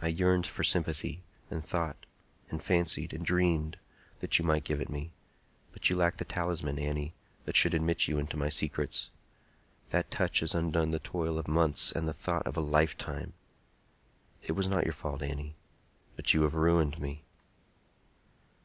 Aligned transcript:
I 0.00 0.06
yearned 0.06 0.46
for 0.46 0.62
sympathy, 0.62 1.24
and 1.50 1.64
thought, 1.66 2.06
and 2.50 2.62
fancied, 2.62 3.12
and 3.12 3.26
dreamed 3.26 3.80
that 4.20 4.38
you 4.38 4.44
might 4.44 4.62
give 4.62 4.80
it 4.80 4.88
me; 4.88 5.12
but 5.72 5.90
you 5.90 5.96
lack 5.96 6.18
the 6.18 6.24
talisman, 6.24 6.78
Annie, 6.78 7.14
that 7.46 7.56
should 7.56 7.74
admit 7.74 8.06
you 8.06 8.18
into 8.20 8.36
my 8.36 8.48
secrets. 8.48 9.10
That 9.88 10.08
touch 10.08 10.38
has 10.38 10.54
undone 10.54 10.92
the 10.92 11.00
toil 11.00 11.36
of 11.36 11.48
months 11.48 11.90
and 11.90 12.06
the 12.06 12.12
thought 12.12 12.46
of 12.46 12.56
a 12.56 12.60
lifetime! 12.60 13.32
It 14.40 14.52
was 14.52 14.68
not 14.68 14.84
your 14.84 14.92
fault, 14.94 15.20
Annie; 15.20 15.56
but 16.14 16.32
you 16.32 16.42
have 16.42 16.54
ruined 16.54 17.00
me!" 17.00 17.24